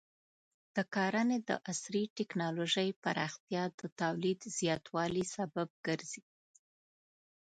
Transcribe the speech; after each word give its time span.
د 0.75 0.77
کرنې 0.93 1.39
د 1.49 1.51
عصري 1.69 2.03
ټکنالوژۍ 2.17 2.89
پراختیا 3.03 3.63
د 3.79 3.81
تولید 4.01 4.39
زیاتوالي 4.57 5.23
سبب 5.35 5.69
ګرځي. 5.87 6.23